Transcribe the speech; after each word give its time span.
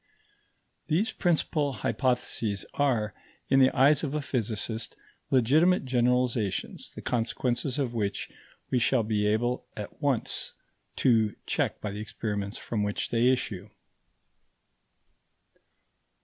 These 0.87 1.11
principal 1.11 1.73
hypotheses 1.73 2.65
are, 2.73 3.13
in 3.49 3.59
the 3.59 3.69
eyes 3.69 4.03
of 4.03 4.15
a 4.15 4.21
physicist, 4.23 4.97
legitimate 5.29 5.85
generalizations, 5.85 6.91
the 6.95 7.03
consequences 7.03 7.77
of 7.77 7.93
which 7.93 8.27
we 8.71 8.79
shall 8.79 9.03
be 9.03 9.27
able 9.27 9.67
at 9.77 10.01
once 10.01 10.53
to 10.95 11.35
check 11.45 11.79
by 11.81 11.91
the 11.91 12.01
experiments 12.01 12.57
from 12.57 12.81
which 12.81 13.09
they 13.11 13.27
issue. 13.31 13.69